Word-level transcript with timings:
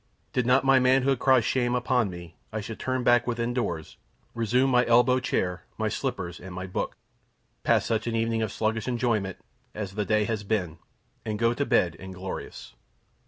Did 0.33 0.47
not 0.47 0.63
my 0.65 0.79
manhood 0.79 1.19
cry 1.19 1.41
shame 1.41 1.75
upon 1.75 2.09
me, 2.09 2.35
I 2.51 2.59
should 2.59 2.79
turn 2.79 3.03
back 3.03 3.27
within 3.27 3.53
doors, 3.53 3.97
resume 4.33 4.71
my 4.71 4.83
elbow 4.87 5.19
chair, 5.19 5.63
my 5.77 5.89
slippers, 5.89 6.39
and 6.39 6.55
my 6.55 6.65
book, 6.65 6.97
pass 7.61 7.85
such 7.85 8.07
an 8.07 8.15
evening 8.15 8.41
of 8.41 8.51
sluggish 8.51 8.87
enjoyment 8.87 9.37
as 9.75 9.93
the 9.93 10.03
day 10.03 10.23
has 10.23 10.43
been, 10.43 10.79
and 11.23 11.37
go 11.37 11.53
to 11.53 11.67
bed 11.67 11.93
inglorious. 11.93 12.73